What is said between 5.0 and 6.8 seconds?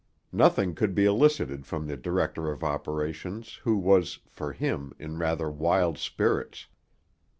rather wild spirits.